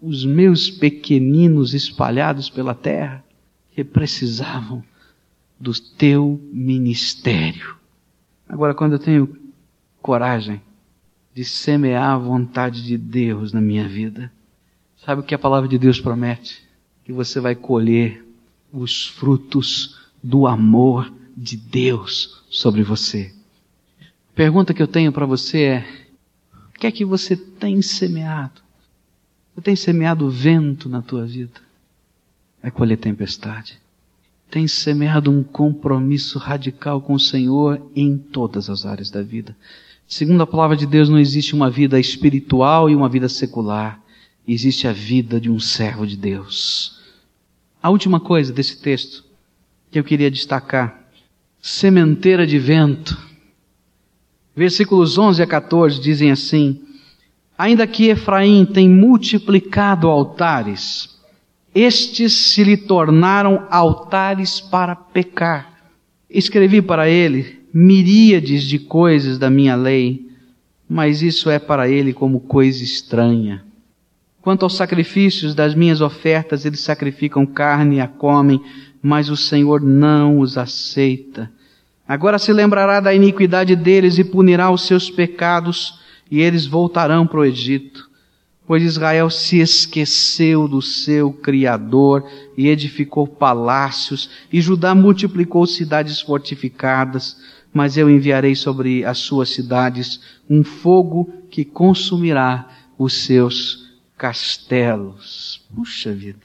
[0.00, 3.24] os meus pequeninos espalhados pela terra
[3.70, 4.82] que precisavam
[5.58, 7.76] do teu ministério?
[8.48, 9.36] Agora, quando eu tenho
[10.00, 10.60] coragem
[11.32, 14.30] de semear a vontade de Deus na minha vida,
[14.96, 16.62] sabe o que a palavra de Deus promete?
[17.04, 18.26] Que você vai colher
[18.72, 23.32] os frutos do amor de Deus sobre você.
[24.34, 25.86] Pergunta que eu tenho para você é:
[26.74, 28.62] o que é que você tem semeado?
[29.54, 31.60] Você tem semeado vento na tua vida?
[32.62, 33.78] Vai colher tempestade.
[34.50, 39.56] Tem semeado um compromisso radical com o Senhor em todas as áreas da vida.
[40.06, 44.00] Segundo a palavra de Deus, não existe uma vida espiritual e uma vida secular.
[44.46, 47.00] Existe a vida de um servo de Deus.
[47.82, 49.24] A última coisa desse texto
[49.90, 51.02] que eu queria destacar:
[51.60, 53.31] sementeira de vento.
[54.54, 56.80] Versículos 11 a 14 dizem assim:
[57.56, 61.18] Ainda que Efraim tem multiplicado altares,
[61.74, 65.72] estes se lhe tornaram altares para pecar.
[66.28, 70.28] Escrevi para ele miríades de coisas da minha lei,
[70.88, 73.64] mas isso é para ele como coisa estranha.
[74.42, 78.60] Quanto aos sacrifícios das minhas ofertas, eles sacrificam carne e a comem,
[79.00, 81.50] mas o Senhor não os aceita.
[82.12, 85.98] Agora se lembrará da iniquidade deles e punirá os seus pecados,
[86.30, 88.06] e eles voltarão para o Egito.
[88.66, 97.38] Pois Israel se esqueceu do seu Criador e edificou palácios, e Judá multiplicou cidades fortificadas,
[97.72, 100.20] mas eu enviarei sobre as suas cidades
[100.50, 105.64] um fogo que consumirá os seus castelos.
[105.74, 106.44] Puxa vida!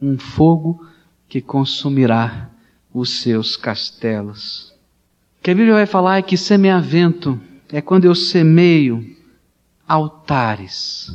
[0.00, 0.86] Um fogo
[1.28, 2.48] que consumirá
[2.92, 4.72] os seus castelos.
[5.44, 7.38] Que a Bíblia vai falar é que semeavento
[7.70, 9.14] é quando eu semeio
[9.86, 11.14] altares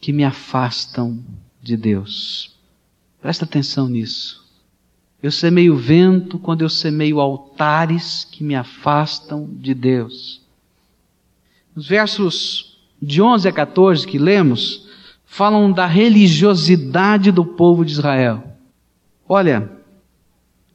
[0.00, 1.22] que me afastam
[1.62, 2.56] de Deus.
[3.20, 4.44] Presta atenção nisso.
[5.22, 10.42] Eu semeio vento quando eu semeio altares que me afastam de Deus.
[11.76, 14.88] Os versos de 11 a 14 que lemos
[15.24, 18.42] falam da religiosidade do povo de Israel.
[19.28, 19.70] Olha,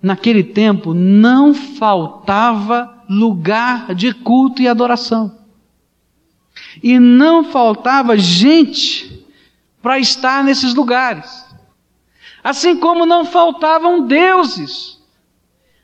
[0.01, 5.37] naquele tempo não faltava lugar de culto e adoração.
[6.81, 9.25] E não faltava gente
[9.81, 11.45] para estar nesses lugares.
[12.43, 14.97] Assim como não faltavam deuses.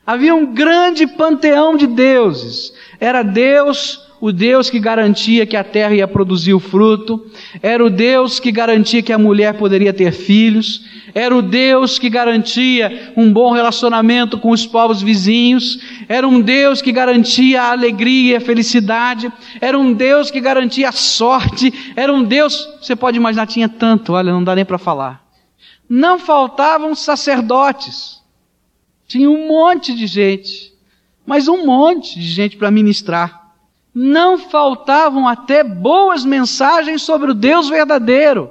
[0.06, 2.72] Havia um grande panteão de deuses.
[3.00, 7.26] Era Deus o Deus que garantia que a terra ia produzir o fruto,
[7.60, 10.82] era o Deus que garantia que a mulher poderia ter filhos,
[11.14, 16.80] era o Deus que garantia um bom relacionamento com os povos vizinhos, era um Deus
[16.80, 22.10] que garantia a alegria e a felicidade, era um Deus que garantia a sorte, era
[22.10, 25.22] um Deus, você pode imaginar, tinha tanto, olha, não dá nem para falar.
[25.86, 28.22] Não faltavam sacerdotes,
[29.06, 30.72] tinha um monte de gente,
[31.26, 33.43] mas um monte de gente para ministrar
[33.94, 38.50] não faltavam até boas mensagens sobre o Deus verdadeiro.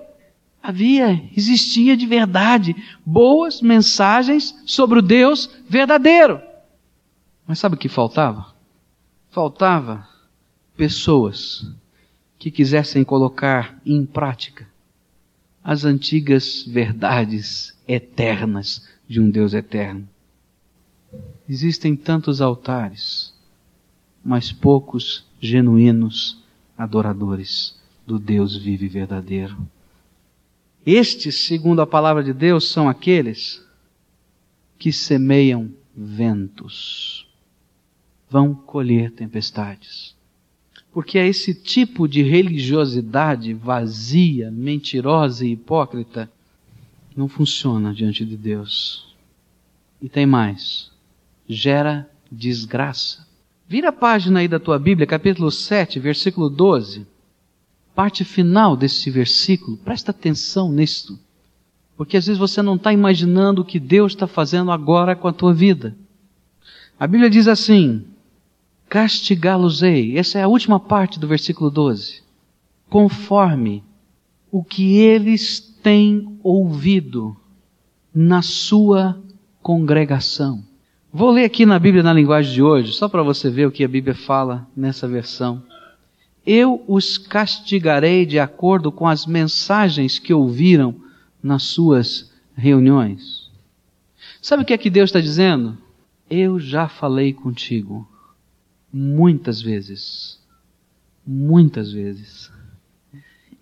[0.62, 2.73] Havia, existia de verdade,
[3.06, 6.41] boas mensagens sobre o Deus verdadeiro.
[7.45, 8.53] Mas sabe o que faltava?
[9.29, 10.08] Faltava
[10.77, 11.69] pessoas
[12.39, 14.65] que quisessem colocar em prática
[15.62, 20.08] as antigas verdades eternas de um Deus eterno.
[21.47, 23.34] Existem tantos altares,
[24.23, 26.41] mas poucos genuínos
[26.77, 27.77] adoradores
[28.08, 29.58] do Deus vivo e verdadeiro.
[30.86, 33.62] Estes, segundo a palavra de Deus, são aqueles
[34.79, 37.27] que semeiam ventos,
[38.29, 40.15] vão colher tempestades.
[40.93, 46.32] Porque é esse tipo de religiosidade vazia, mentirosa e hipócrita
[47.15, 49.13] não funciona diante de Deus.
[50.01, 50.89] E tem mais,
[51.49, 53.32] gera desgraça.
[53.67, 57.08] Vira a página aí da tua Bíblia, capítulo 7, versículo 12.
[57.95, 61.19] Parte final desse versículo, presta atenção nisso.
[61.95, 65.34] Porque às vezes você não está imaginando o que Deus está fazendo agora com a
[65.34, 65.95] tua vida.
[66.99, 68.05] A Bíblia diz assim:
[68.89, 70.18] castigá-los-ei.
[70.18, 72.22] Essa é a última parte do versículo 12.
[72.89, 73.84] Conforme
[74.51, 77.36] o que eles têm ouvido
[78.14, 79.20] na sua
[79.61, 80.64] congregação.
[81.16, 83.84] Vou ler aqui na Bíblia na linguagem de hoje, só para você ver o que
[83.84, 85.61] a Bíblia fala nessa versão.
[86.43, 90.95] Eu os castigarei de acordo com as mensagens que ouviram
[91.41, 93.51] nas suas reuniões.
[94.41, 95.78] Sabe o que é que Deus está dizendo?
[96.28, 98.09] Eu já falei contigo
[98.91, 100.39] muitas vezes,
[101.24, 102.51] muitas vezes,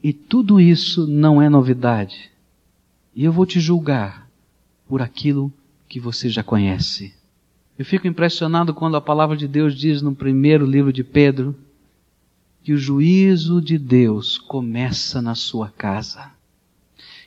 [0.01, 2.31] E tudo isso não é novidade.
[3.13, 4.25] E eu vou te julgar
[4.87, 5.51] por aquilo
[5.89, 7.13] que você já conhece.
[7.81, 11.55] Eu fico impressionado quando a palavra de Deus diz no primeiro livro de Pedro
[12.63, 16.29] que o juízo de Deus começa na sua casa.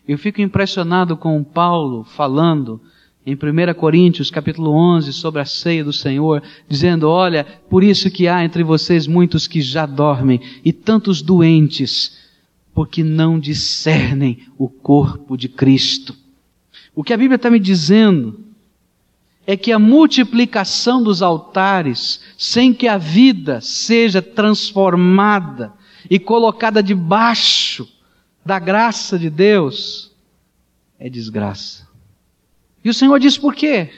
[0.06, 2.80] Eu fico impressionado com Paulo falando
[3.26, 8.28] em 1 Coríntios capítulo 11 sobre a ceia do Senhor, dizendo, olha, por isso que
[8.28, 12.16] há entre vocês muitos que já dormem e tantos doentes,
[12.72, 16.14] porque não discernem o corpo de Cristo.
[16.94, 18.43] O que a Bíblia está me dizendo
[19.46, 25.72] é que a multiplicação dos altares, sem que a vida seja transformada
[26.08, 27.88] e colocada debaixo
[28.44, 30.12] da graça de Deus,
[30.98, 31.86] é desgraça.
[32.82, 33.90] E o Senhor diz por quê?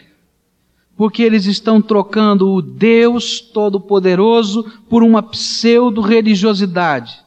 [0.97, 7.21] Porque eles estão trocando o Deus Todo-Poderoso por uma pseudo-religiosidade.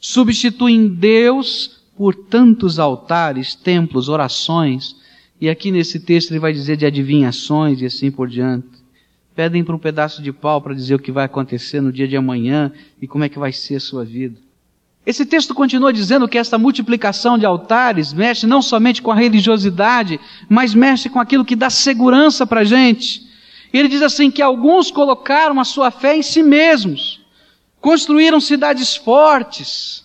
[0.00, 4.96] Substituem Deus por tantos altares, templos, orações,
[5.40, 8.68] e aqui nesse texto ele vai dizer de adivinhações e assim por diante.
[9.34, 12.16] Pedem para um pedaço de pau para dizer o que vai acontecer no dia de
[12.16, 12.70] amanhã
[13.02, 14.38] e como é que vai ser a sua vida.
[15.04, 20.18] Esse texto continua dizendo que essa multiplicação de altares mexe não somente com a religiosidade,
[20.48, 23.22] mas mexe com aquilo que dá segurança para a gente.
[23.72, 27.20] Ele diz assim que alguns colocaram a sua fé em si mesmos,
[27.80, 30.04] construíram cidades fortes,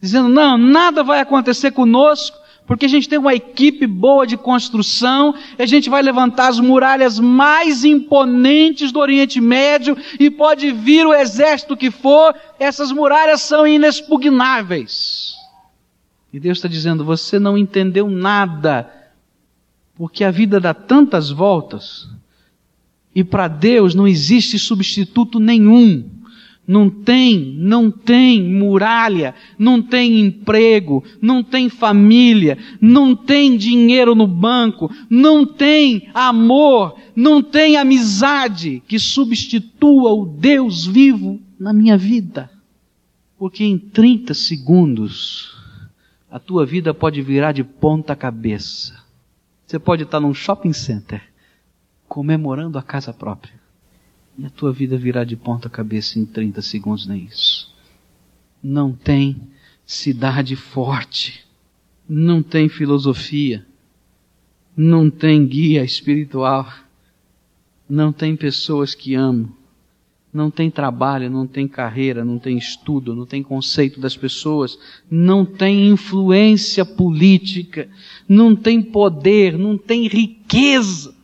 [0.00, 2.36] dizendo: não, nada vai acontecer conosco,
[2.66, 7.18] porque a gente tem uma equipe boa de construção, a gente vai levantar as muralhas
[7.18, 13.66] mais imponentes do Oriente Médio e pode vir o exército que for, essas muralhas são
[13.66, 15.34] inexpugnáveis.
[16.32, 18.90] E Deus está dizendo: você não entendeu nada,
[19.94, 22.08] porque a vida dá tantas voltas,
[23.14, 26.08] e para Deus não existe substituto nenhum
[26.66, 34.26] não tem, não tem muralha, não tem emprego, não tem família, não tem dinheiro no
[34.26, 42.50] banco, não tem amor, não tem amizade que substitua o Deus vivo na minha vida.
[43.38, 45.54] Porque em 30 segundos
[46.30, 48.94] a tua vida pode virar de ponta cabeça.
[49.66, 51.22] Você pode estar num shopping center
[52.08, 53.63] comemorando a casa própria
[54.38, 57.72] e a tua vida virá de ponta cabeça em 30 segundos, nem isso.
[58.62, 59.40] Não tem
[59.86, 61.44] cidade forte,
[62.08, 63.64] não tem filosofia,
[64.76, 66.72] não tem guia espiritual,
[67.88, 69.52] não tem pessoas que amam,
[70.32, 74.76] não tem trabalho, não tem carreira, não tem estudo, não tem conceito das pessoas,
[75.08, 77.88] não tem influência política,
[78.28, 81.14] não tem poder, não tem riqueza.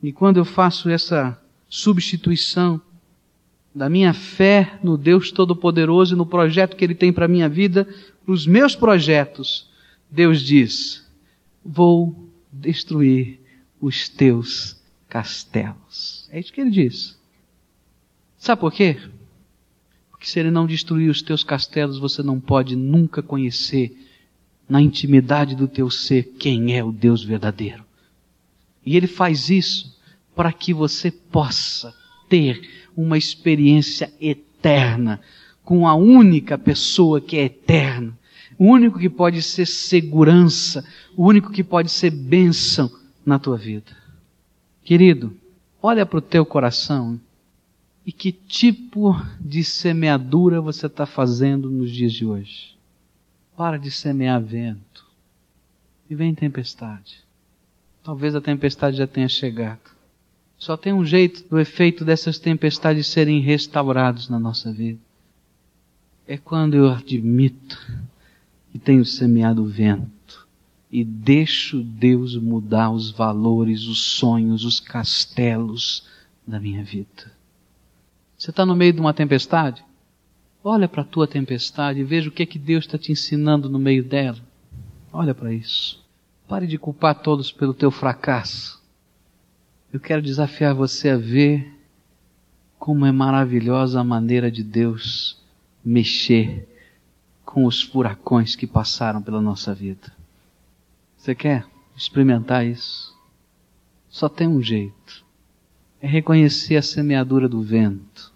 [0.00, 1.36] E quando eu faço essa
[1.74, 2.80] substituição
[3.74, 7.48] da minha fé no Deus Todo-Poderoso e no projeto que Ele tem para a minha
[7.48, 7.84] vida,
[8.24, 9.68] para os meus projetos,
[10.08, 11.04] Deus diz:
[11.64, 13.40] vou destruir
[13.80, 16.28] os teus castelos.
[16.30, 17.18] É isso que Ele diz.
[18.38, 18.96] Sabe por quê?
[20.12, 23.98] Porque se Ele não destruir os teus castelos, você não pode nunca conhecer
[24.68, 27.84] na intimidade do teu ser quem é o Deus verdadeiro.
[28.86, 29.93] E Ele faz isso
[30.34, 31.94] para que você possa
[32.28, 35.20] ter uma experiência eterna
[35.62, 38.16] com a única pessoa que é eterna,
[38.58, 40.84] o único que pode ser segurança,
[41.16, 42.90] o único que pode ser bênção
[43.24, 43.96] na tua vida.
[44.84, 45.34] Querido,
[45.82, 47.18] olha para o teu coração
[48.04, 52.76] e que tipo de semeadura você está fazendo nos dias de hoje.
[53.56, 55.06] Para de semear vento
[56.08, 57.24] e vem tempestade.
[58.02, 59.93] Talvez a tempestade já tenha chegado.
[60.64, 64.98] Só tem um jeito do efeito dessas tempestades serem restaurados na nossa vida.
[66.26, 67.78] É quando eu admito
[68.72, 70.48] que tenho semeado o vento
[70.90, 76.08] e deixo Deus mudar os valores, os sonhos, os castelos
[76.46, 77.30] da minha vida.
[78.38, 79.84] Você está no meio de uma tempestade?
[80.64, 83.68] Olha para a tua tempestade e veja o que é que Deus está te ensinando
[83.68, 84.40] no meio dela.
[85.12, 86.02] Olha para isso.
[86.48, 88.82] Pare de culpar todos pelo teu fracasso.
[89.94, 91.72] Eu quero desafiar você a ver
[92.80, 95.40] como é maravilhosa a maneira de Deus
[95.84, 96.68] mexer
[97.44, 100.12] com os furacões que passaram pela nossa vida.
[101.16, 101.64] Você quer
[101.96, 103.16] experimentar isso?
[104.08, 105.24] Só tem um jeito.
[106.02, 108.32] É reconhecer a semeadura do vento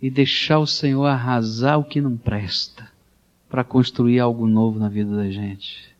[0.00, 2.88] e deixar o Senhor arrasar o que não presta
[3.48, 5.92] para construir algo novo na vida da gente.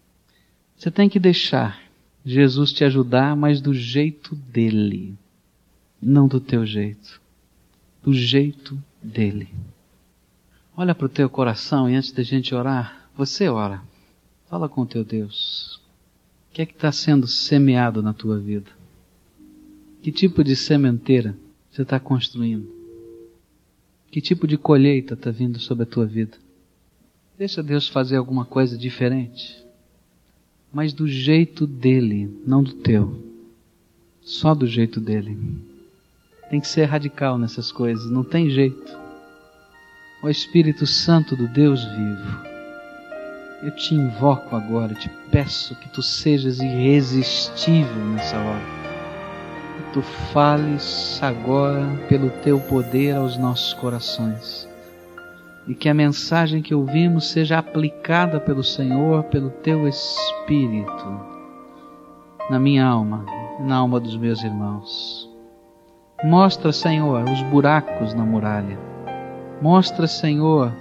[0.76, 1.82] Você tem que deixar
[2.24, 5.16] Jesus te ajudar, mas do jeito dele,
[6.00, 7.20] não do teu jeito,
[8.02, 9.48] do jeito dele.
[10.76, 13.82] Olha para o teu coração e antes da gente orar, Você ora,
[14.48, 15.80] fala com o teu Deus.
[16.50, 18.70] O que é que está sendo semeado na tua vida?
[20.02, 21.36] Que tipo de sementeira
[21.70, 22.68] você está construindo?
[24.10, 26.36] Que tipo de colheita está vindo sobre a tua vida?
[27.38, 29.61] Deixa Deus fazer alguma coisa diferente,
[30.72, 33.20] mas do jeito dele, não do teu.
[34.22, 35.36] Só do jeito dele.
[36.48, 38.96] Tem que ser radical nessas coisas, não tem jeito.
[40.22, 42.52] O Espírito Santo do Deus vivo,
[43.62, 48.64] eu te invoco agora, te peço que tu sejas irresistível nessa hora.
[49.76, 50.02] Que tu
[50.32, 54.71] fales agora pelo teu poder aos nossos corações.
[55.66, 61.20] E que a mensagem que ouvimos seja aplicada pelo Senhor, pelo teu Espírito,
[62.50, 63.24] na minha alma,
[63.60, 65.30] na alma dos meus irmãos.
[66.24, 68.78] Mostra, Senhor, os buracos na muralha.
[69.60, 70.72] Mostra, Senhor,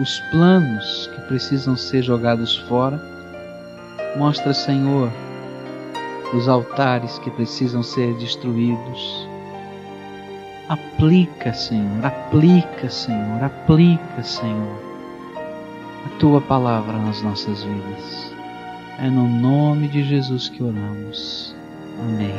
[0.00, 3.00] os planos que precisam ser jogados fora.
[4.16, 5.10] Mostra, Senhor,
[6.34, 9.25] os altares que precisam ser destruídos.
[10.68, 14.82] Aplica, Senhor, aplica, Senhor, aplica, Senhor,
[16.04, 18.34] a tua palavra nas nossas vidas.
[18.98, 21.54] É no nome de Jesus que oramos.
[22.00, 22.34] Amém.